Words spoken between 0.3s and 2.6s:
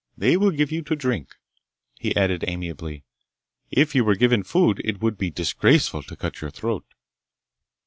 will give you to drink." He added